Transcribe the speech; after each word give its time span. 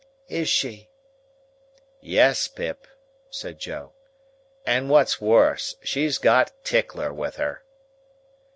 "Is 0.29 0.49
she?" 0.49 0.89
"Yes, 2.01 2.47
Pip," 2.47 2.87
said 3.29 3.59
Joe; 3.59 3.93
"and 4.65 4.89
what's 4.89 5.21
worse, 5.21 5.75
she's 5.83 6.17
got 6.17 6.51
Tickler 6.63 7.13
with 7.13 7.35
her." 7.35 7.63